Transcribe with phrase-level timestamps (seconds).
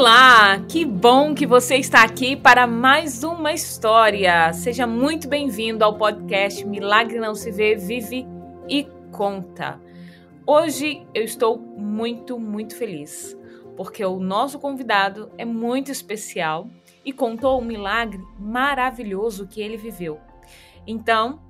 [0.00, 4.50] Olá, que bom que você está aqui para mais uma história.
[4.54, 8.26] Seja muito bem-vindo ao podcast Milagre Não Se Vê, Vive
[8.66, 9.78] e Conta.
[10.46, 13.36] Hoje eu estou muito, muito feliz,
[13.76, 16.66] porque o nosso convidado é muito especial
[17.04, 20.18] e contou um milagre maravilhoso que ele viveu.
[20.86, 21.42] Então,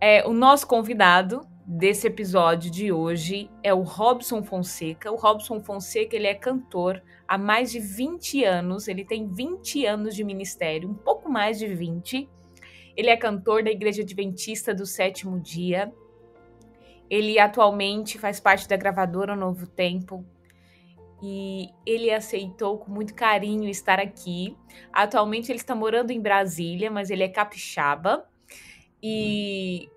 [0.00, 5.10] é, o nosso convidado desse episódio de hoje é o Robson Fonseca.
[5.10, 10.14] O Robson Fonseca, ele é cantor há mais de 20 anos, ele tem 20 anos
[10.14, 12.28] de ministério, um pouco mais de 20.
[12.96, 15.92] Ele é cantor da Igreja Adventista do Sétimo Dia.
[17.10, 20.24] Ele atualmente faz parte da gravadora Novo Tempo.
[21.22, 24.56] E ele aceitou com muito carinho estar aqui.
[24.92, 28.28] Atualmente ele está morando em Brasília, mas ele é capixaba.
[29.02, 29.88] E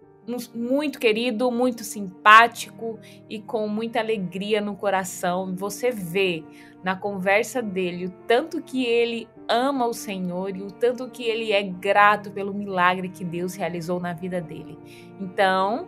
[0.54, 2.99] muito querido, muito simpático
[3.30, 5.55] e com muita alegria no coração.
[5.55, 6.44] Você vê
[6.84, 11.52] na conversa dele o tanto que ele ama o Senhor e o tanto que ele
[11.52, 14.77] é grato pelo milagre que Deus realizou na vida dele.
[15.20, 15.87] Então,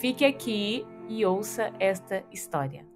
[0.00, 2.86] fique aqui e ouça esta história.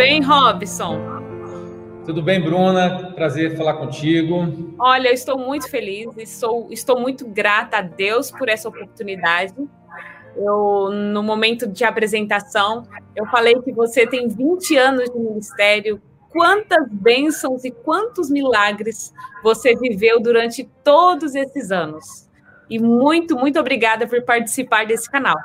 [0.00, 0.98] Bem, Robson?
[2.06, 3.12] Tudo bem, Bruna?
[3.12, 4.74] Prazer falar contigo.
[4.78, 9.52] Olha, eu estou muito feliz e sou, estou muito grata a Deus por essa oportunidade.
[10.34, 12.84] Eu, no momento de apresentação,
[13.14, 16.00] eu falei que você tem 20 anos de ministério.
[16.30, 22.26] Quantas bênçãos e quantos milagres você viveu durante todos esses anos.
[22.70, 25.36] E muito, muito obrigada por participar desse canal.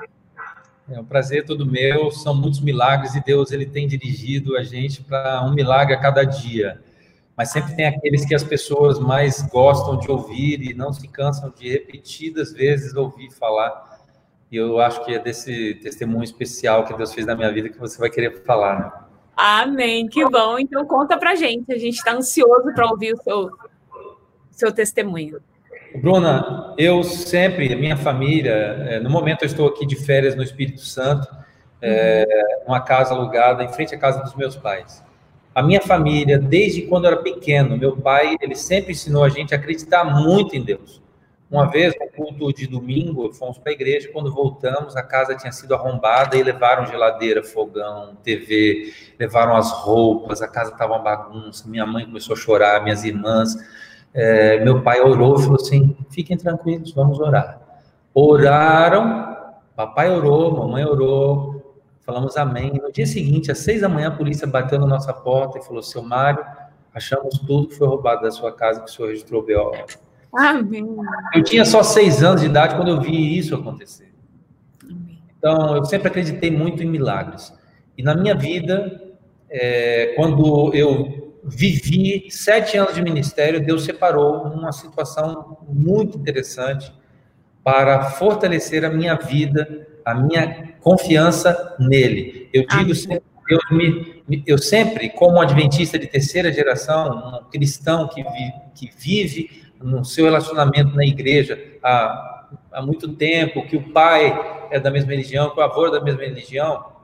[0.87, 5.03] É um prazer todo meu, são muitos milagres e Deus ele tem dirigido a gente
[5.03, 6.79] para um milagre a cada dia.
[7.35, 11.51] Mas sempre tem aqueles que as pessoas mais gostam de ouvir e não se cansam
[11.57, 13.99] de repetidas vezes ouvir falar.
[14.51, 17.79] E eu acho que é desse testemunho especial que Deus fez na minha vida que
[17.79, 18.79] você vai querer falar.
[18.79, 18.91] Né?
[19.35, 20.59] Amém, que bom.
[20.59, 23.49] Então conta pra gente, a gente está ansioso para ouvir o seu,
[24.51, 25.41] seu testemunho.
[26.01, 30.81] Bruna, eu sempre, minha família, é, no momento eu estou aqui de férias no Espírito
[30.81, 31.27] Santo,
[31.81, 32.25] é,
[32.65, 35.03] uma casa alugada em frente à casa dos meus pais.
[35.53, 39.53] A minha família, desde quando eu era pequeno, meu pai, ele sempre ensinou a gente
[39.53, 41.01] a acreditar muito em Deus.
[41.49, 45.51] Uma vez, no culto de domingo, fomos para a igreja, quando voltamos, a casa tinha
[45.51, 51.69] sido arrombada e levaram geladeira, fogão, TV, levaram as roupas, a casa estava uma bagunça,
[51.69, 53.55] minha mãe começou a chorar, minhas irmãs
[54.15, 57.59] é, meu pai orou e falou assim: fiquem tranquilos, vamos orar.
[58.13, 59.35] Oraram,
[59.75, 62.79] papai orou, mamãe orou, falamos amém.
[62.81, 65.83] No dia seguinte, às seis da manhã, a polícia bateu na nossa porta e falou:
[65.83, 66.45] seu Mário,
[66.93, 69.73] achamos tudo que foi roubado da sua casa que o senhor registrou BO.
[70.33, 70.87] Amém.
[71.33, 74.13] Eu tinha só seis anos de idade quando eu vi isso acontecer.
[75.37, 77.53] Então, eu sempre acreditei muito em milagres.
[77.97, 79.13] E na minha vida,
[79.49, 86.91] é, quando eu vivi sete anos de ministério, Deus separou uma situação muito interessante
[87.63, 92.49] para fortalecer a minha vida, a minha confiança nele.
[92.53, 98.23] Eu digo sempre, eu, me, eu sempre, como adventista de terceira geração, um cristão que,
[98.23, 104.67] vi, que vive no seu relacionamento na igreja há, há muito tempo, que o pai
[104.71, 106.94] é da mesma religião, que o avô é da mesma religião,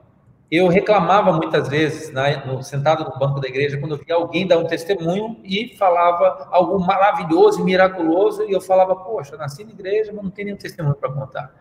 [0.52, 4.46] eu reclamava muitas vezes, né, no, sentado no banco da igreja, quando eu via alguém
[4.46, 9.72] dar um testemunho e falava algo maravilhoso e miraculoso, e eu falava, poxa, nasci na
[9.72, 11.56] igreja, mas não tem nenhum testemunho para contar.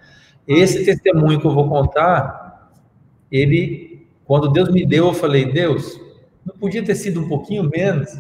[0.45, 2.73] Esse testemunho que eu vou contar,
[3.31, 6.01] ele, quando Deus me deu, eu falei, Deus,
[6.45, 8.11] não podia ter sido um pouquinho menos?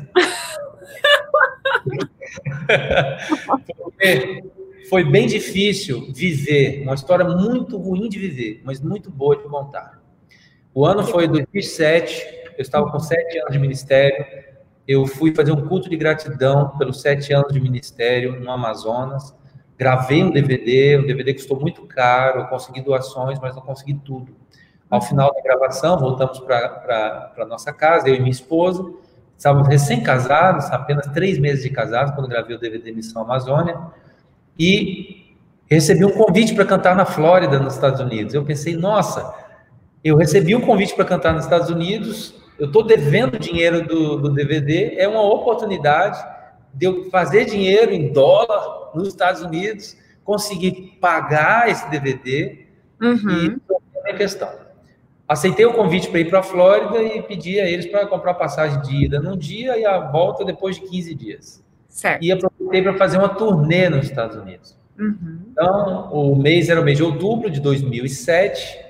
[3.76, 4.44] Porque
[4.88, 9.99] foi bem difícil viver, uma história muito ruim de viver, mas muito boa de contar.
[10.72, 14.24] O ano foi 2007, eu estava com sete anos de ministério,
[14.86, 19.34] eu fui fazer um culto de gratidão pelos sete anos de ministério no Amazonas,
[19.76, 24.36] gravei um DVD, um DVD custou muito caro, eu consegui doações, mas não consegui tudo.
[24.88, 28.88] Ao final da gravação, voltamos para a nossa casa, eu e minha esposa,
[29.36, 33.76] estávamos recém-casados, apenas três meses de casados, quando gravei o DVD Missão Amazônia,
[34.56, 38.34] e recebi um convite para cantar na Flórida, nos Estados Unidos.
[38.34, 39.39] Eu pensei, nossa,
[40.02, 44.30] eu recebi um convite para cantar nos Estados Unidos, eu estou devendo dinheiro do, do
[44.30, 46.22] DVD, é uma oportunidade
[46.74, 52.66] de eu fazer dinheiro em dólar nos Estados Unidos, conseguir pagar esse DVD.
[53.00, 53.56] Uhum.
[53.66, 54.48] E minha questão.
[55.26, 58.80] Aceitei o convite para ir para a Flórida e pedi a eles para comprar passagem
[58.82, 61.64] de ida num dia e a volta depois de 15 dias.
[61.88, 62.24] Certo.
[62.24, 64.76] E aproveitei para fazer uma turnê nos Estados Unidos.
[64.98, 65.40] Uhum.
[65.52, 68.89] Então, o mês era o mês de outubro de 2007.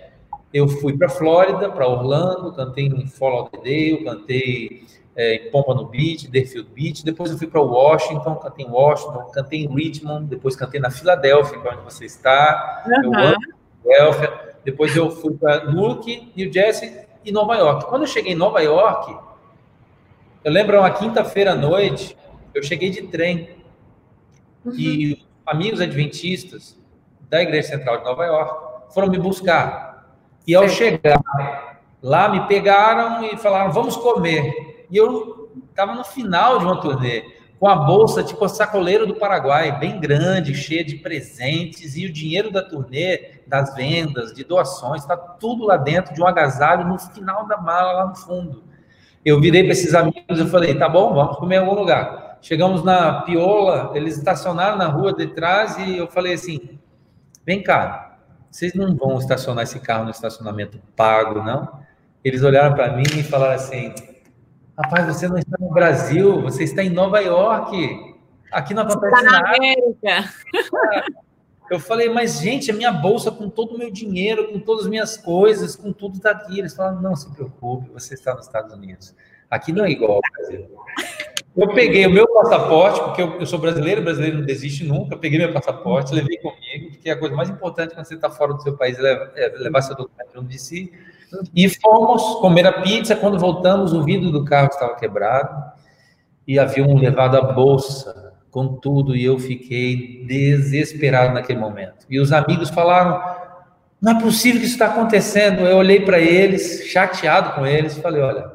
[0.53, 6.29] Eu fui para Flórida, para Orlando, cantei em Fort Lauderdale, cantei é, em Pompano Beach,
[6.29, 7.05] Deerfield Beach.
[7.05, 11.57] Depois eu fui para Washington, cantei em Washington, cantei em Richmond, depois cantei na Filadélfia,
[11.57, 12.83] é onde você está.
[12.87, 13.05] Uhum.
[13.05, 13.37] Eu amo
[13.83, 14.51] Filadélfia.
[14.65, 17.87] Depois eu fui para Newark, New Jersey e Nova York.
[17.87, 19.17] Quando eu cheguei em Nova York,
[20.45, 22.17] eu lembro uma quinta-feira à noite,
[22.55, 23.51] eu cheguei de trem
[24.65, 24.73] uhum.
[24.75, 26.79] e amigos adventistas
[27.29, 29.90] da Igreja Central de Nova York foram me buscar.
[30.47, 31.21] E ao chegar
[32.03, 34.87] lá, me pegaram e falaram: vamos comer.
[34.91, 37.25] E eu estava no final de uma turnê
[37.61, 42.13] com a bolsa tipo a sacoleiro do Paraguai, bem grande, cheia de presentes, e o
[42.13, 46.99] dinheiro da turnê, das vendas, de doações, está tudo lá dentro de um agasalho no
[46.99, 48.65] final da mala, lá no fundo.
[49.23, 52.39] Eu virei para esses amigos e falei, tá bom, vamos comer em algum lugar.
[52.41, 56.79] Chegamos na Piola, eles estacionaram na rua de trás e eu falei assim,
[57.45, 58.10] vem cá,
[58.51, 61.81] vocês não vão estacionar esse carro no estacionamento pago, não?
[62.25, 63.95] Eles olharam para mim e falaram assim,
[64.83, 68.17] Rapaz, você não está no Brasil, você está em Nova York.
[68.51, 69.57] Aqui não acontece na nada.
[69.57, 70.33] América.
[71.71, 74.91] Eu falei, mas gente, a minha bolsa com todo o meu dinheiro, com todas as
[74.91, 76.59] minhas coisas, com tudo está aqui.
[76.59, 79.15] Eles falaram, não se preocupe, você está nos Estados Unidos.
[79.51, 80.67] Aqui não é igual ao Brasil.
[81.55, 85.15] Eu peguei o meu passaporte, porque eu, eu, sou brasileiro, brasileiro não desiste nunca.
[85.15, 86.59] Eu peguei meu passaporte, levei comigo,
[87.01, 89.03] porque a coisa mais importante quando você está fora do seu país é
[89.59, 90.93] levar, é seu documento junto de si.
[91.55, 93.17] E fomos comer a pizza.
[93.17, 95.73] Quando voltamos, o vidro do carro estava quebrado
[96.47, 102.05] e haviam levado a bolsa com tudo e eu fiquei desesperado naquele momento.
[102.11, 103.23] E os amigos falaram:
[103.99, 105.61] não é possível que isso está acontecendo.
[105.61, 108.53] Eu olhei para eles, chateado com eles, falei: olha,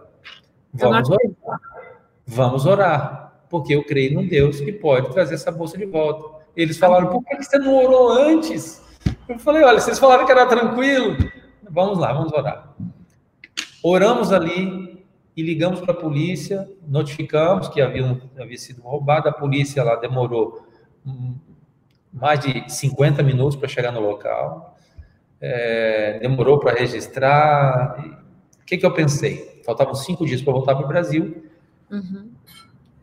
[0.71, 1.59] vamos orar.
[2.27, 6.34] Vamos orar, porque eu creio num Deus que pode trazer essa bolsa de volta.
[6.56, 8.81] Eles falaram: por que você não orou antes?
[9.28, 11.18] Eu falei: olha, vocês falaram que era tranquilo.
[11.69, 12.75] Vamos lá, vamos orar.
[13.84, 15.06] Oramos ali
[15.36, 19.28] e ligamos para a polícia, notificamos que havia, havia sido roubado.
[19.28, 20.66] A polícia lá demorou
[22.12, 24.78] mais de 50 minutos para chegar no local,
[25.42, 28.00] é, demorou para registrar.
[28.62, 29.62] O que, que eu pensei?
[29.66, 31.44] Faltavam cinco dias para voltar para o Brasil.
[31.92, 32.31] Uhum.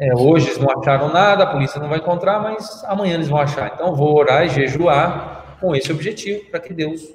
[0.03, 3.39] É, hoje eles não acharam nada, a polícia não vai encontrar, mas amanhã eles vão
[3.39, 3.71] achar.
[3.73, 7.15] Então, vou orar e jejuar com esse objetivo, para que Deus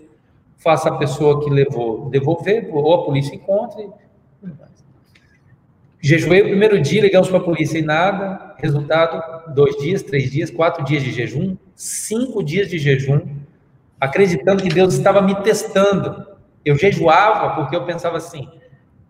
[0.57, 3.89] faça a pessoa que levou devolver, ou a polícia encontre.
[5.99, 8.55] Jejuei o primeiro dia, ligamos para a polícia e nada.
[8.57, 13.19] Resultado: dois dias, três dias, quatro dias de jejum, cinco dias de jejum,
[13.99, 16.25] acreditando que Deus estava me testando.
[16.63, 18.47] Eu jejuava porque eu pensava assim: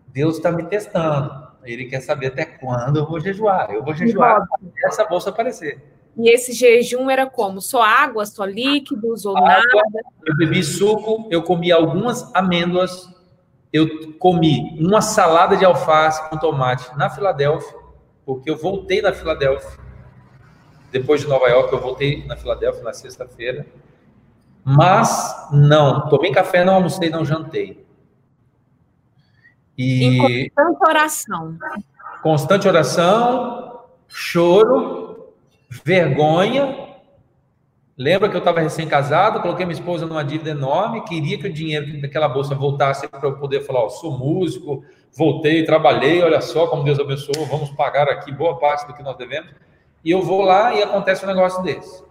[0.08, 1.47] Deus está me testando.
[1.68, 3.70] Ele quer saber até quando eu vou jejuar.
[3.70, 5.82] Eu vou jejuar até essa bolsa aparecer.
[6.16, 7.60] E esse jejum era como?
[7.60, 10.00] Só água, só líquidos ou água, nada?
[10.26, 13.08] Eu bebi suco, eu comi algumas amêndoas,
[13.72, 17.78] eu comi uma salada de alface com tomate na Filadélfia,
[18.26, 19.78] porque eu voltei na Filadélfia.
[20.90, 23.66] Depois de Nova York, eu voltei na Filadélfia na sexta-feira.
[24.64, 27.86] Mas não, tomei café, não almocei, não jantei.
[29.78, 31.58] E constante oração.
[32.20, 35.34] Constante oração, choro
[35.84, 36.88] vergonha.
[37.96, 42.00] Lembra que eu estava recém-casado, coloquei minha esposa numa dívida enorme, queria que o dinheiro
[42.00, 44.84] daquela bolsa voltasse para eu poder falar: ó, sou músico,
[45.16, 49.16] voltei, trabalhei, olha só como Deus abençoou, vamos pagar aqui boa parte do que nós
[49.16, 49.50] devemos.
[50.04, 52.04] E eu vou lá e acontece um negócio desse.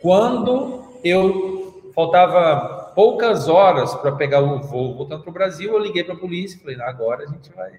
[0.00, 6.04] Quando eu faltava poucas horas para pegar o voo voltando para o Brasil, eu liguei
[6.04, 7.72] para a polícia e falei: agora a gente vai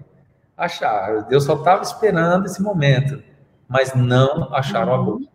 [0.57, 1.23] achar.
[1.23, 3.21] Deus só estava esperando esse momento
[3.73, 5.27] mas não acharam a bolsa.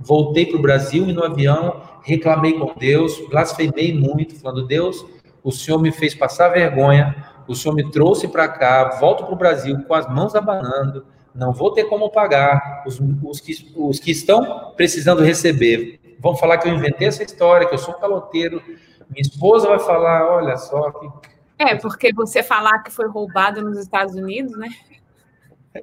[0.00, 5.06] Voltei para o Brasil e no avião reclamei com Deus, blasfemei muito, falando: Deus,
[5.42, 7.14] o Senhor me fez passar vergonha,
[7.46, 11.52] o Senhor me trouxe para cá, volto para o Brasil com as mãos abanando, não
[11.52, 12.82] vou ter como pagar.
[12.86, 17.68] Os, os, que, os que estão precisando receber vão falar que eu inventei essa história,
[17.68, 18.60] que eu sou um caloteiro.
[19.10, 21.08] Minha esposa vai falar: olha só que.
[21.58, 24.68] É, porque você falar que foi roubado nos Estados Unidos, né?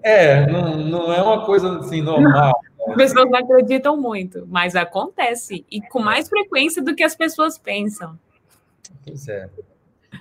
[0.03, 2.53] É, não, não é uma coisa assim normal.
[2.87, 5.65] As pessoas não acreditam muito, mas acontece.
[5.69, 8.17] E com mais frequência do que as pessoas pensam.
[9.05, 9.49] Pois é.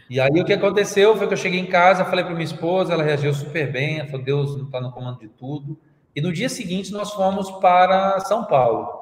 [0.08, 2.92] E aí o que aconteceu foi que eu cheguei em casa, falei para minha esposa,
[2.92, 5.78] ela reagiu super bem, ela falou, Deus não está no comando de tudo.
[6.14, 8.99] E no dia seguinte nós fomos para São Paulo.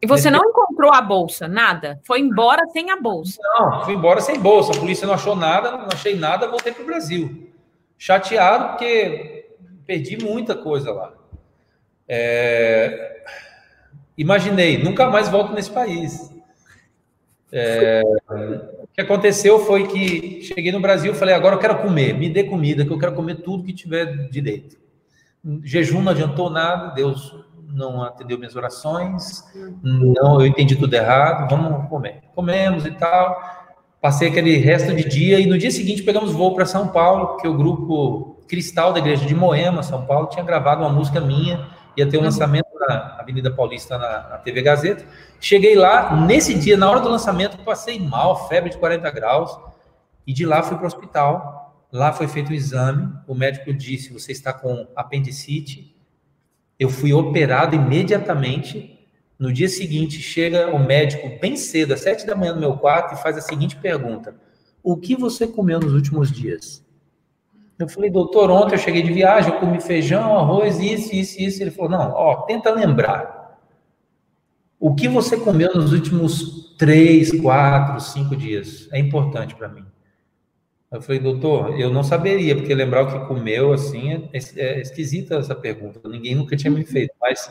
[0.00, 2.00] E você não encontrou a bolsa, nada?
[2.04, 3.40] Foi embora sem a bolsa?
[3.42, 4.72] Não, fui embora sem bolsa.
[4.72, 7.52] A polícia não achou nada, não achei nada, voltei para o Brasil.
[7.98, 9.50] Chateado porque
[9.84, 11.12] perdi muita coisa lá.
[12.06, 13.24] É...
[14.16, 16.32] Imaginei, nunca mais volto nesse país.
[17.50, 18.02] É...
[18.82, 22.44] O que aconteceu foi que cheguei no Brasil, falei, agora eu quero comer, me dê
[22.44, 24.76] comida, que eu quero comer tudo que tiver direito.
[25.64, 27.34] Jejum não adiantou nada, Deus
[27.72, 29.44] não atendeu minhas orações,
[29.82, 32.22] não, eu entendi tudo errado, vamos comer.
[32.34, 33.40] Comemos e tal.
[34.00, 37.48] Passei aquele resto de dia e no dia seguinte pegamos voo para São Paulo, porque
[37.48, 42.08] o grupo Cristal da Igreja de Moema, São Paulo, tinha gravado uma música minha, ia
[42.08, 45.04] ter um lançamento na Avenida Paulista na, na TV Gazeta.
[45.40, 49.58] Cheguei lá, nesse dia, na hora do lançamento, passei mal, febre de 40 graus,
[50.26, 51.86] e de lá fui para o hospital.
[51.92, 55.97] Lá foi feito o exame, o médico disse: você está com apendicite,
[56.78, 58.94] eu fui operado imediatamente.
[59.38, 63.14] No dia seguinte, chega o médico bem cedo, às sete da manhã no meu quarto,
[63.14, 64.34] e faz a seguinte pergunta:
[64.82, 66.84] O que você comeu nos últimos dias?
[67.78, 71.62] Eu falei, doutor, ontem eu cheguei de viagem, eu comi feijão, arroz, isso, isso, isso.
[71.62, 73.58] Ele falou: Não, ó, tenta lembrar.
[74.80, 78.88] O que você comeu nos últimos três, quatro, cinco dias?
[78.92, 79.84] É importante para mim.
[80.90, 85.36] Eu falei, doutor, eu não saberia, porque lembrar o que comeu, assim, é, é esquisita
[85.36, 86.00] essa pergunta.
[86.08, 87.50] Ninguém nunca tinha me feito, mas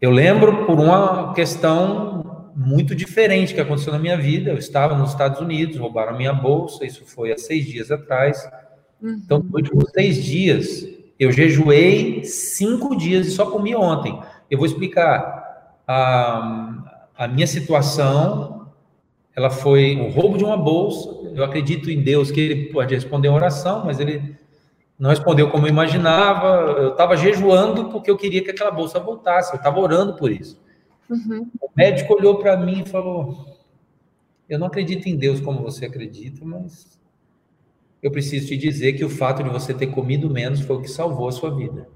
[0.00, 4.50] eu lembro por uma questão muito diferente que aconteceu na minha vida.
[4.50, 8.44] Eu estava nos Estados Unidos, roubaram a minha bolsa, isso foi há seis dias atrás.
[9.00, 9.20] Uhum.
[9.24, 10.84] Então, nos últimos seis dias,
[11.18, 14.20] eu jejuei cinco dias e só comi ontem.
[14.50, 15.48] Eu vou explicar.
[15.86, 16.80] A,
[17.20, 18.59] a minha situação
[19.40, 21.08] ela foi um roubo de uma bolsa.
[21.34, 24.36] Eu acredito em Deus que ele pode responder uma oração, mas ele
[24.98, 26.72] não respondeu como eu imaginava.
[26.72, 29.52] Eu estava jejuando porque eu queria que aquela bolsa voltasse.
[29.52, 30.60] Eu estava orando por isso.
[31.08, 31.50] Uhum.
[31.60, 33.46] O médico olhou para mim e falou:
[34.46, 37.00] Eu não acredito em Deus como você acredita, mas
[38.02, 40.88] eu preciso te dizer que o fato de você ter comido menos foi o que
[40.90, 41.88] salvou a sua vida.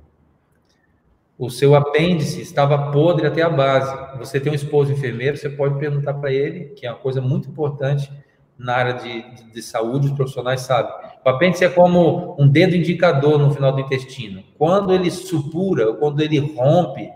[1.37, 4.19] O seu apêndice estava podre até a base.
[4.19, 7.49] Você tem um esposo enfermeiro, você pode perguntar para ele, que é uma coisa muito
[7.49, 8.11] importante
[8.57, 10.93] na área de, de, de, saúde, os profissionais sabem.
[11.25, 14.45] O apêndice é como um dedo indicador no final do intestino.
[14.57, 17.11] Quando ele supura, quando ele rompe,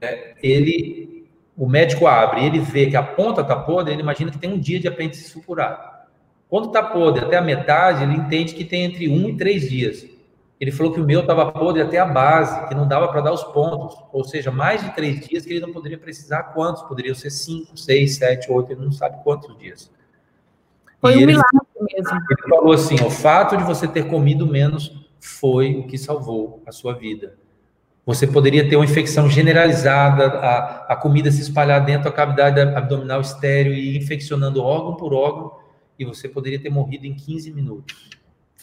[0.00, 4.38] é, ele, o médico abre, ele vê que a ponta está podre, ele imagina que
[4.38, 5.94] tem um dia de apêndice supurado.
[6.48, 10.06] Quando está podre até a metade, ele entende que tem entre um e três dias.
[10.60, 13.32] Ele falou que o meu estava podre até a base, que não dava para dar
[13.32, 13.96] os pontos.
[14.12, 16.82] Ou seja, mais de três dias que ele não poderia precisar quantos?
[16.82, 19.90] Poderiam ser cinco, seis, sete, oito, ele não sabe quantos dias.
[21.00, 22.20] Foi e um ele, milagre mesmo.
[22.30, 26.72] Ele falou assim: o fato de você ter comido menos foi o que salvou a
[26.72, 27.36] sua vida.
[28.06, 33.20] Você poderia ter uma infecção generalizada, a, a comida se espalhar dentro da cavidade abdominal
[33.20, 35.52] estéreo e infeccionando órgão por órgão,
[35.98, 38.10] e você poderia ter morrido em 15 minutos.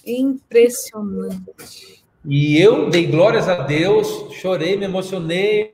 [0.05, 2.03] Impressionante.
[2.25, 5.73] E eu dei glórias a Deus, chorei, me emocionei.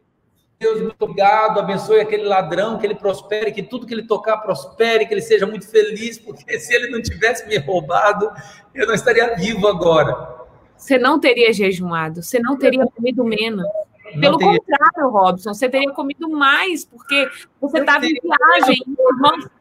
[0.59, 5.05] Deus, muito obrigado, abençoe aquele ladrão, que ele prospere, que tudo que ele tocar prospere,
[5.05, 8.31] que ele seja muito feliz, porque se ele não tivesse me roubado,
[8.73, 10.35] eu não estaria vivo agora.
[10.75, 13.65] Você não teria jejuado, você não teria comido menos.
[14.19, 14.57] Pelo teria...
[14.57, 17.29] contrário, Robson, você teria comido mais, porque
[17.61, 19.56] você estava em viagem, irmãos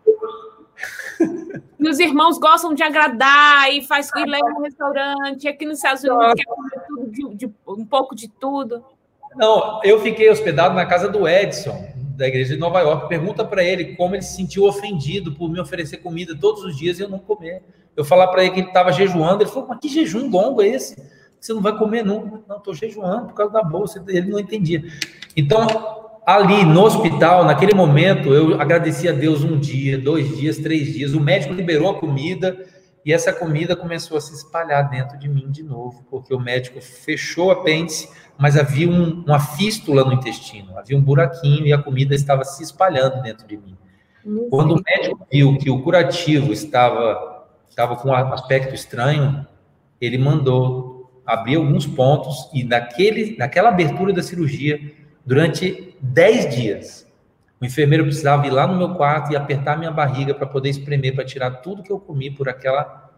[1.78, 5.49] os irmãos gostam de agradar e faz e leva no restaurante.
[5.49, 8.85] Aqui nos Estados Unidos quer comer tudo, de, de, um pouco de tudo.
[9.35, 13.09] Não, eu fiquei hospedado na casa do Edson, da igreja de Nova York.
[13.09, 16.99] Pergunta para ele como ele se sentiu ofendido por me oferecer comida todos os dias
[16.99, 17.62] e eu não comer.
[17.95, 20.68] Eu falar para ele que ele estava jejuando, ele falou: Mas que jejum longo é
[20.68, 20.97] esse?
[21.40, 22.42] Você não vai comer nunca.
[22.49, 24.02] Não, estou jejuando por causa da bolsa.
[24.09, 24.83] Ele não entendia.
[25.37, 25.66] Então,
[26.26, 31.14] ali no hospital, naquele momento, eu agradeci a Deus um dia, dois dias, três dias.
[31.14, 32.66] O médico liberou a comida
[33.04, 36.80] e essa comida começou a se espalhar dentro de mim de novo, porque o médico
[36.80, 41.78] fechou o apêndice, mas havia um, uma fístula no intestino, havia um buraquinho e a
[41.78, 43.76] comida estava se espalhando dentro de mim.
[44.50, 49.47] Quando o médico viu que o curativo estava, estava com um aspecto estranho,
[50.00, 54.80] ele mandou abrir alguns pontos e naquele, naquela abertura da cirurgia
[55.26, 57.06] durante 10 dias.
[57.61, 61.14] O enfermeiro precisava ir lá no meu quarto e apertar minha barriga para poder espremer,
[61.14, 63.11] para tirar tudo que eu comi por aquela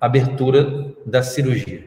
[0.00, 1.84] abertura da cirurgia.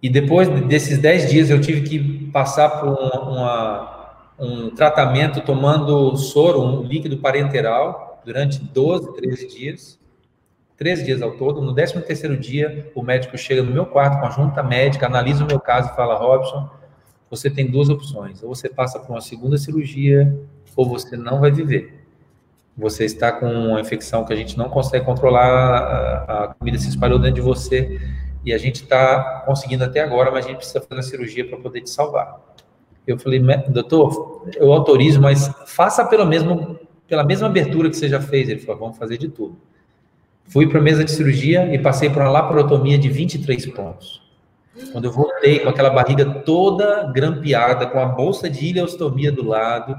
[0.00, 6.16] E depois desses 10 dias eu tive que passar por uma, uma, um tratamento tomando
[6.16, 9.98] soro, um líquido parenteral, durante 12, 13 dias.
[10.76, 11.62] 13 dias ao todo.
[11.62, 15.42] No 13 terceiro dia, o médico chega no meu quarto com a junta médica, analisa
[15.42, 16.68] o meu caso e fala, Robson,
[17.30, 20.34] você tem duas opções: ou você passa por uma segunda cirurgia,
[20.74, 22.06] ou você não vai viver.
[22.76, 25.78] Você está com uma infecção que a gente não consegue controlar,
[26.28, 27.98] a, comida se espalhou dentro de você
[28.44, 31.56] e a gente está conseguindo até agora, mas a gente precisa fazer a cirurgia para
[31.58, 32.38] poder te salvar.
[33.06, 36.78] Eu falei, doutor, eu autorizo, mas faça pelo mesmo,
[37.08, 38.48] pela mesma abertura que você já fez.
[38.48, 39.56] Ele falou, vamos fazer de tudo.
[40.44, 44.25] Fui para a mesa de cirurgia e passei por uma laparotomia de 23 pontos.
[44.92, 49.96] Quando eu voltei com aquela barriga toda grampeada, com a bolsa de ileostomia do lado,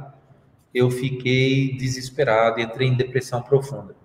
[0.73, 3.95] eu fiquei desesperado, entrei em depressão profunda.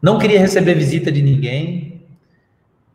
[0.00, 2.02] Não queria receber visita de ninguém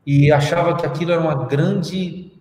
[0.05, 2.33] e achava que aquilo era uma grande,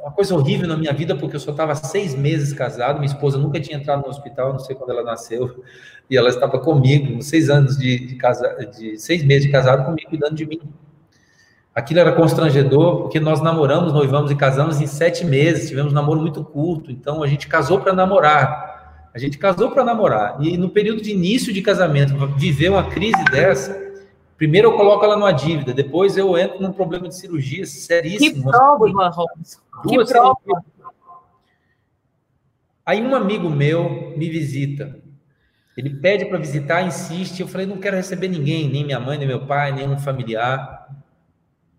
[0.00, 3.38] uma coisa horrível na minha vida, porque eu só estava seis meses casado, minha esposa
[3.38, 5.64] nunca tinha entrado no hospital, não sei quando ela nasceu,
[6.10, 10.08] e ela estava comigo, seis anos de, de, casa, de seis meses de casado comigo,
[10.08, 10.60] cuidando de mim.
[11.78, 16.20] Aquilo era constrangedor, porque nós namoramos, noivamos e casamos em sete meses, tivemos um namoro
[16.20, 19.10] muito curto, então a gente casou para namorar.
[19.14, 20.38] A gente casou para namorar.
[20.40, 23.80] E no período de início de casamento, viver uma crise dessa,
[24.36, 28.42] primeiro eu coloco ela numa dívida, depois eu entro num problema de cirurgia seríssimo.
[28.42, 29.60] Que prova, Robson.
[29.88, 30.64] Que prova.
[32.84, 34.98] Aí um amigo meu me visita.
[35.76, 37.38] Ele pede para visitar, insiste.
[37.38, 40.88] Eu falei, não quero receber ninguém, nem minha mãe, nem meu pai, nenhum familiar.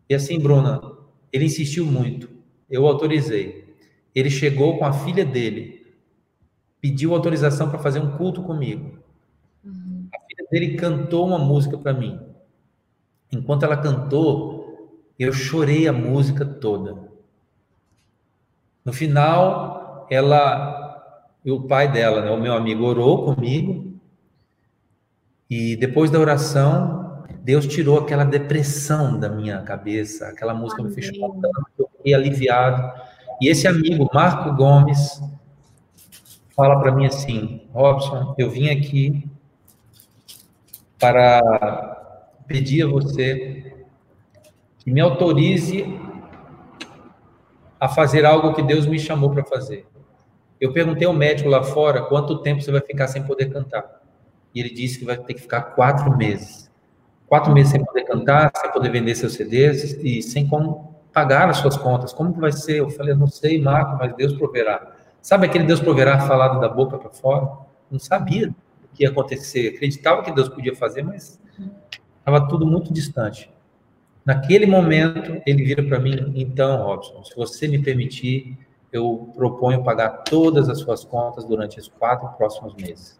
[0.10, 0.82] E assim, Bruna,
[1.32, 2.30] ele insistiu muito.
[2.70, 3.76] Eu autorizei.
[4.14, 5.86] Ele chegou com a filha dele,
[6.82, 8.98] pediu autorização para fazer um culto comigo.
[9.64, 10.08] Uhum.
[10.14, 12.20] A filha dele cantou uma música para mim.
[13.32, 14.60] Enquanto ela cantou,
[15.18, 17.10] eu chorei a música toda.
[18.84, 23.94] No final, ela, o pai dela, né, o meu amigo, orou comigo.
[25.48, 27.09] E depois da oração,
[27.42, 30.94] Deus tirou aquela depressão da minha cabeça, aquela música Amém.
[30.94, 32.92] me fez chorar, eu fiquei aliviado.
[33.42, 35.22] E esse amigo, Marco Gomes,
[36.56, 39.26] fala para mim assim: Robson, eu vim aqui
[41.00, 41.42] para
[42.48, 43.86] pedir a você
[44.80, 46.00] que me autorize
[47.80, 49.88] a fazer algo que Deus me chamou para fazer.
[50.60, 54.02] Eu perguntei ao médico lá fora quanto tempo você vai ficar sem poder cantar.
[54.54, 56.69] E ele disse que vai ter que ficar quatro meses
[57.30, 61.58] quatro meses sem poder cantar, sem poder vender seus CDs e sem como pagar as
[61.58, 62.12] suas contas.
[62.12, 62.80] Como que vai ser?
[62.80, 64.96] Eu falei, não sei, Marco, mas Deus proverá.
[65.22, 67.50] Sabe aquele Deus proverá falado da boca para fora?
[67.90, 69.76] Não sabia o que ia acontecer.
[69.76, 71.40] Acreditava que Deus podia fazer, mas
[72.20, 73.52] estava tudo muito distante.
[74.26, 78.58] Naquele momento, ele vira para mim, então, Robson, se você me permitir,
[78.92, 83.19] eu proponho pagar todas as suas contas durante os quatro próximos meses.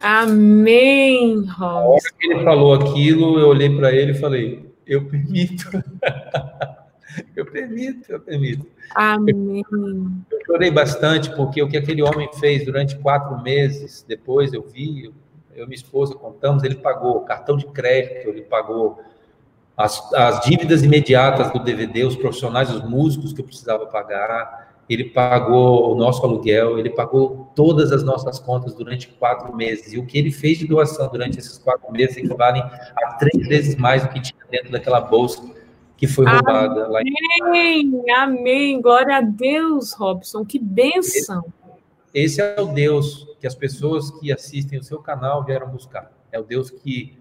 [0.00, 1.60] Amém, Rosa.
[1.60, 5.70] A hora que ele falou aquilo, eu olhei para ele e falei: Eu permito.
[7.36, 8.66] eu permito, eu permito.
[8.94, 9.62] Amém.
[9.70, 14.62] Eu, eu chorei bastante, porque o que aquele homem fez durante quatro meses, depois eu
[14.62, 15.12] vi, eu,
[15.54, 19.00] eu e minha esposa contamos, ele pagou cartão de crédito, ele pagou
[19.76, 25.04] as, as dívidas imediatas do DVD, os profissionais, os músicos que eu precisava pagar ele
[25.04, 29.92] pagou o nosso aluguel, ele pagou todas as nossas contas durante quatro meses.
[29.92, 33.76] E o que ele fez de doação durante esses quatro meses equivalem a três vezes
[33.76, 35.42] mais do que tinha dentro daquela bolsa
[35.96, 36.86] que foi roubada.
[36.86, 37.02] Amém, lá
[37.54, 38.10] em...
[38.10, 38.80] amém.
[38.80, 40.44] Glória a Deus, Robson.
[40.44, 41.44] Que bênção.
[42.12, 46.10] Esse, esse é o Deus que as pessoas que assistem o seu canal vieram buscar.
[46.32, 47.16] É o Deus que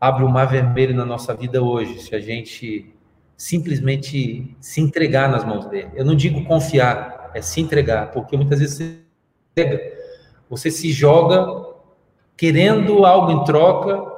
[0.00, 2.00] abre o mar vermelho na nossa vida hoje.
[2.00, 2.93] Se a gente
[3.36, 5.90] simplesmente se entregar nas mãos dele.
[5.94, 8.98] Eu não digo confiar, é se entregar, porque muitas vezes
[9.56, 9.98] você,
[10.48, 11.74] você se joga
[12.36, 14.12] querendo algo em troca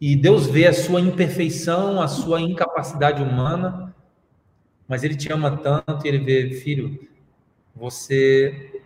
[0.00, 3.94] e Deus vê a sua imperfeição, a sua incapacidade humana,
[4.86, 7.08] mas ele te ama tanto e ele vê, filho,
[7.74, 8.82] você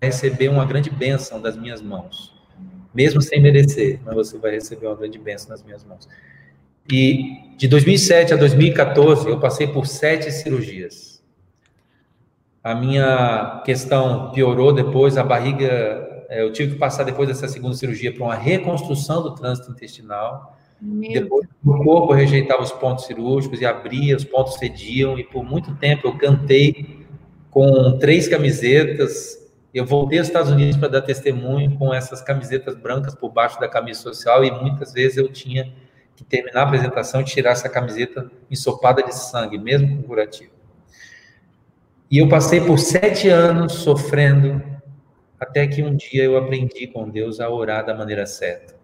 [0.00, 2.34] vai receber uma grande bênção das minhas mãos,
[2.94, 6.08] mesmo sem merecer, mas você vai receber uma grande bênção das minhas mãos.
[6.90, 11.22] E de 2007 a 2014, eu passei por sete cirurgias.
[12.62, 17.74] A minha questão piorou depois, a barriga, é, eu tive que passar depois dessa segunda
[17.74, 20.56] cirurgia para uma reconstrução do trânsito intestinal.
[20.80, 25.44] Meu depois o corpo rejeitava os pontos cirúrgicos e abria, os pontos cediam, e por
[25.44, 27.06] muito tempo eu cantei
[27.50, 29.38] com três camisetas.
[29.72, 33.68] Eu voltei aos Estados Unidos para dar testemunho com essas camisetas brancas por baixo da
[33.68, 35.72] camisa social, e muitas vezes eu tinha
[36.16, 40.50] que terminar a apresentação e tirar essa camiseta ensopada de sangue, mesmo com curativo.
[42.10, 44.62] E eu passei por sete anos sofrendo,
[45.38, 48.74] até que um dia eu aprendi com Deus a orar da maneira certa.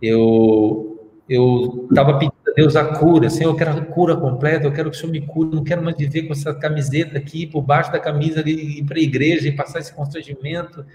[0.00, 0.96] Eu
[1.28, 3.28] eu estava pedindo a Deus a cura.
[3.28, 5.82] Senhor, eu quero a cura completa, eu quero que o Senhor me cure, não quero
[5.82, 9.48] mais viver com essa camiseta aqui, por baixo da camisa, ali, ir para a igreja
[9.48, 10.86] e passar esse constrangimento.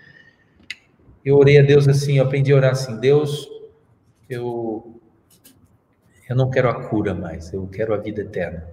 [1.23, 3.47] Eu orei a Deus assim, eu aprendi a orar assim, Deus,
[4.33, 4.99] eu,
[6.29, 8.67] eu não quero a cura mais, eu quero a vida eterna.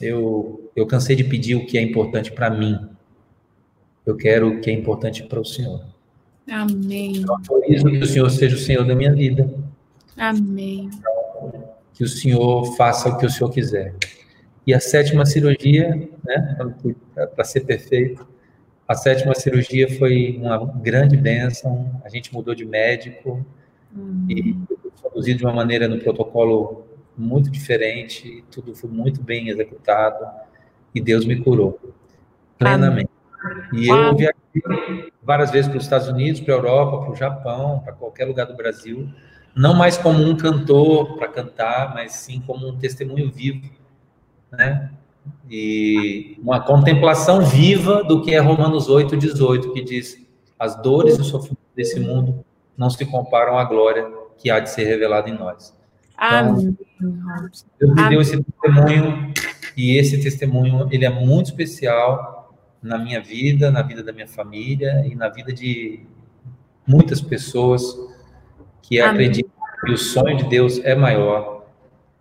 [0.00, 2.78] Eu, eu cansei de pedir o que é importante para mim.
[4.04, 5.84] Eu quero o que é importante para o Senhor.
[6.50, 7.22] Amém.
[7.22, 9.52] Eu autorizo que o Senhor seja o Senhor da minha vida.
[10.16, 10.90] Amém.
[11.94, 13.94] Que o Senhor faça o que o Senhor quiser.
[14.66, 16.58] E a sétima cirurgia, né,
[17.34, 18.26] para ser perfeito,
[18.86, 22.00] a sétima cirurgia foi uma grande bênção.
[22.04, 23.44] A gente mudou de médico
[24.28, 24.56] e
[25.02, 28.44] conduzido de uma maneira no protocolo muito diferente.
[28.50, 30.24] Tudo foi muito bem executado
[30.94, 31.78] e Deus me curou
[32.58, 33.10] plenamente.
[33.72, 37.80] E eu viajei várias vezes para os Estados Unidos, para a Europa, para o Japão,
[37.80, 39.08] para qualquer lugar do Brasil,
[39.54, 43.70] não mais como um cantor para cantar, mas sim como um testemunho vivo,
[44.50, 44.90] né?
[45.48, 50.26] E uma contemplação viva do que é Romanos 8, 18, que diz:
[50.58, 52.44] as dores e o sofrimento desse mundo
[52.76, 54.06] não se comparam à glória
[54.38, 55.74] que há de ser revelada em nós.
[56.16, 56.76] Então,
[57.78, 59.32] Deus me deu esse testemunho
[59.76, 65.04] e esse testemunho ele é muito especial na minha vida, na vida da minha família
[65.06, 66.00] e na vida de
[66.86, 67.82] muitas pessoas
[68.82, 69.12] que Amém.
[69.12, 69.52] acreditam
[69.84, 71.64] que o sonho de Deus é maior,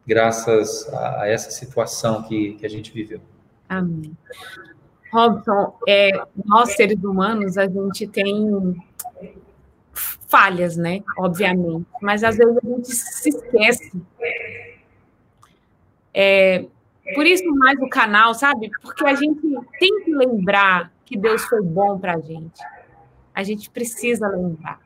[0.08, 3.20] graças a, a essa situação que, que a gente viveu.
[3.70, 4.16] Amém.
[5.12, 6.12] Robson, é,
[6.46, 8.76] nós seres humanos, a gente tem
[10.34, 11.04] falhas, né?
[11.16, 13.92] Obviamente, mas às vezes a gente se esquece.
[16.12, 16.66] É,
[17.14, 18.72] por isso mais o canal, sabe?
[18.82, 19.42] Porque a gente
[19.80, 22.60] tem que lembrar que Deus foi bom para a gente.
[23.36, 24.80] A gente precisa lembrar.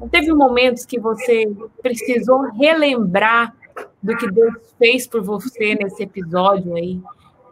[0.00, 1.50] Não teve momentos que você
[1.82, 3.52] precisou relembrar
[4.00, 7.00] do que Deus fez por você nesse episódio aí?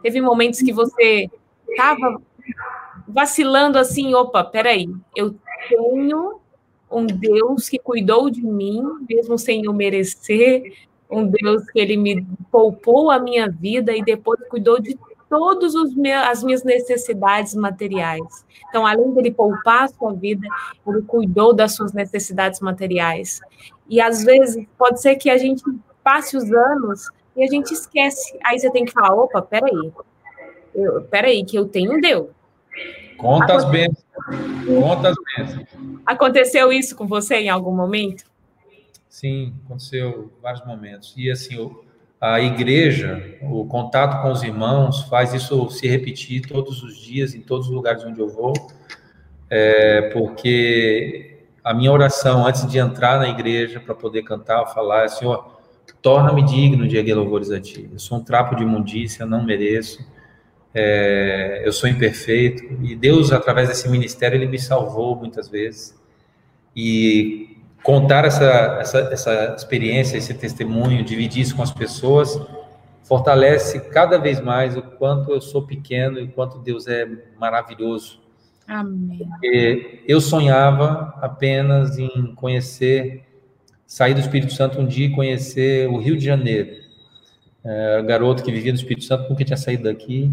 [0.01, 1.29] Teve momentos que você
[1.67, 2.21] estava
[3.05, 5.35] vacilando assim, opa, peraí, eu
[5.67, 6.39] tenho
[6.89, 10.73] um Deus que cuidou de mim, mesmo sem eu merecer,
[11.09, 14.97] um Deus que ele me poupou a minha vida e depois cuidou de
[15.29, 15.93] todas as
[16.43, 18.45] minhas necessidades materiais.
[18.69, 20.47] Então, além dele poupar a sua vida,
[20.85, 23.39] ele cuidou das suas necessidades materiais.
[23.89, 25.63] E às vezes pode ser que a gente
[26.03, 28.37] passe os anos e a gente esquece.
[28.43, 29.91] Aí você tem que falar: opa, peraí,
[30.73, 32.27] eu, peraí, que eu tenho um Deus.
[33.17, 34.06] Conta as bênçãos.
[34.65, 35.67] Conta as bênçãos.
[36.05, 38.23] Aconteceu isso com você em algum momento?
[39.09, 41.13] Sim, aconteceu vários momentos.
[41.17, 41.57] E assim,
[42.19, 47.41] a igreja, o contato com os irmãos, faz isso se repetir todos os dias, em
[47.41, 48.53] todos os lugares onde eu vou,
[49.49, 55.07] é, porque a minha oração antes de entrar na igreja para poder cantar, falar, é,
[55.07, 55.57] Senhor,
[56.01, 57.89] torna-me digno de erguer louvores a Ti.
[57.91, 60.05] Eu sou um trapo de imundícia, não mereço,
[60.79, 65.99] é, eu sou imperfeito, e Deus, através desse ministério, Ele me salvou muitas vezes.
[66.75, 72.39] E contar essa, essa, essa experiência, esse testemunho, dividir isso com as pessoas,
[73.03, 77.07] fortalece cada vez mais o quanto eu sou pequeno e quanto Deus é
[77.39, 78.21] maravilhoso.
[78.67, 79.17] Amém.
[79.17, 83.23] Porque eu sonhava apenas em conhecer,
[83.87, 86.69] sair do Espírito Santo um dia e conhecer o Rio de Janeiro.
[87.65, 90.31] É, garoto que vivia no Espírito Santo, nunca tinha saído daqui.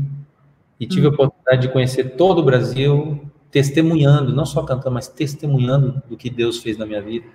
[0.78, 1.10] E tive hum.
[1.10, 6.28] a oportunidade de conhecer todo o Brasil, testemunhando, não só cantando, mas testemunhando do que
[6.28, 7.26] Deus fez na minha vida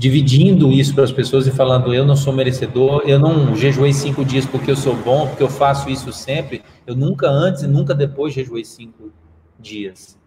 [0.00, 4.24] dividindo isso para as pessoas e falando: eu não sou merecedor, eu não jejuei cinco
[4.24, 6.62] dias porque eu sou bom, porque eu faço isso sempre.
[6.86, 9.12] Eu nunca antes e nunca depois jejuei cinco
[9.58, 10.18] dias.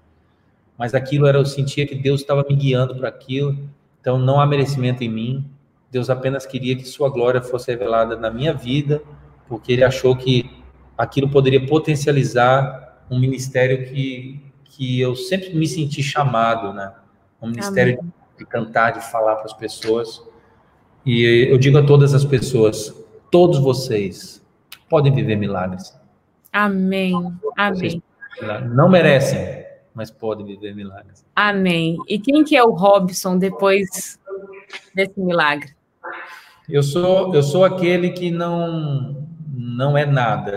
[0.78, 3.58] Mas aquilo era, eu sentia que Deus estava me guiando para aquilo,
[4.00, 5.46] então não há merecimento em mim.
[5.90, 9.02] Deus apenas queria que Sua glória fosse revelada na minha vida,
[9.48, 10.63] porque Ele achou que
[10.98, 16.94] aquilo poderia potencializar um ministério que, que eu sempre me senti chamado, né?
[17.42, 20.22] Um ministério Amém de cantar, de falar para as pessoas.
[21.06, 22.94] E eu digo a todas as pessoas,
[23.30, 24.44] todos vocês
[24.90, 25.98] podem viver milagres.
[26.52, 27.14] Amém.
[27.58, 28.02] Amém.
[28.74, 31.26] Não merecem, mas podem viver milagres.
[31.36, 31.98] Amém.
[32.08, 34.20] E quem que é o Robson depois
[34.94, 35.74] desse milagre?
[36.70, 39.23] Eu sou eu sou aquele que não
[39.64, 40.52] não é nada,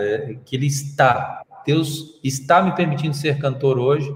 [0.45, 1.41] que ele está.
[1.65, 4.15] Deus está me permitindo ser cantor hoje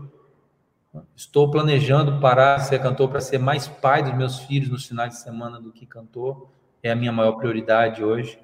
[1.16, 5.14] Estou planejando parar de ser cantor para ser mais pai dos meus filhos nos finais
[5.14, 6.50] de semana do que cantor.
[6.84, 8.38] É a minha maior prioridade hoje.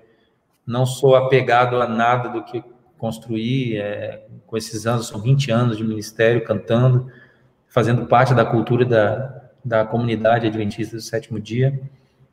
[0.66, 2.64] Não sou apegado a nada do que
[2.98, 3.76] construí.
[3.78, 7.12] É, com esses anos, são 20 anos de ministério cantando,
[7.68, 11.78] fazendo parte da cultura da, da comunidade adventista do sétimo dia.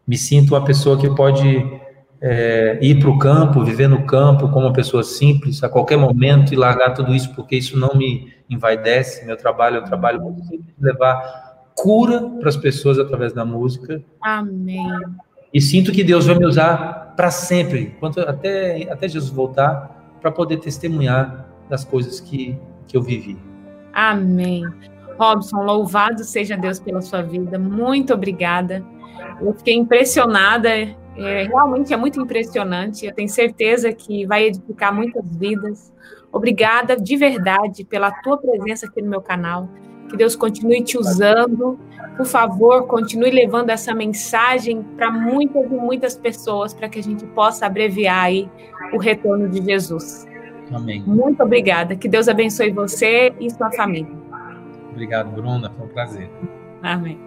[0.07, 1.81] Me sinto uma pessoa que pode
[2.27, 6.55] é, ir para o campo, viver no campo como uma pessoa simples, a qualquer momento
[6.55, 9.27] e largar tudo isso, porque isso não me envaidece.
[9.27, 14.03] Meu trabalho é um trabalho de levar cura para as pessoas através da música.
[14.23, 14.83] Amém.
[15.53, 20.33] E sinto que Deus vai me usar para sempre, enquanto até, até Jesus voltar, para
[20.33, 22.59] poder testemunhar das coisas que,
[22.89, 23.37] que eu vivi.
[23.93, 24.65] Amém.
[25.19, 27.59] Robson, louvado seja Deus pela sua vida.
[27.59, 28.83] Muito obrigada.
[29.43, 31.04] Eu fiquei impressionada.
[31.17, 33.07] É, realmente é muito impressionante.
[33.07, 35.93] Eu tenho certeza que vai edificar muitas vidas.
[36.33, 39.69] Obrigada de verdade pela tua presença aqui no meu canal.
[40.09, 41.79] Que Deus continue te usando.
[42.17, 47.25] Por favor, continue levando essa mensagem para muitas e muitas pessoas para que a gente
[47.27, 48.49] possa abreviar aí
[48.93, 50.27] o retorno de Jesus.
[50.73, 51.03] Amém.
[51.07, 51.97] Muito obrigada.
[51.97, 54.13] Que Deus abençoe você e sua família.
[54.91, 55.71] Obrigado, Bruna.
[55.71, 56.31] Foi um prazer.
[56.83, 57.19] Amém.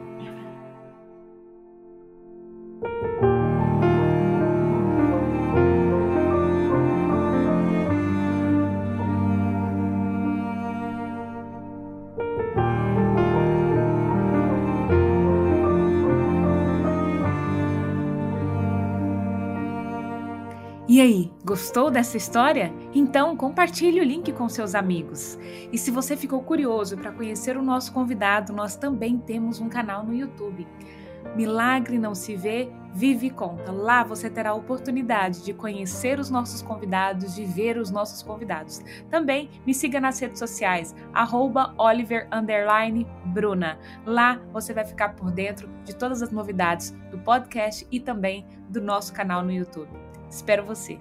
[20.98, 22.74] E aí, gostou dessa história?
[22.92, 25.38] Então compartilhe o link com seus amigos.
[25.72, 30.04] E se você ficou curioso para conhecer o nosso convidado, nós também temos um canal
[30.04, 30.66] no YouTube.
[31.36, 33.72] Milagre não se vê, vive e conta.
[33.72, 38.82] Lá você terá a oportunidade de conhecer os nossos convidados, de ver os nossos convidados.
[39.08, 40.96] Também me siga nas redes sociais,
[41.78, 43.78] @oliver_bruna.
[44.04, 48.82] Lá você vai ficar por dentro de todas as novidades do podcast e também do
[48.82, 50.07] nosso canal no YouTube.
[50.30, 51.00] Espero você!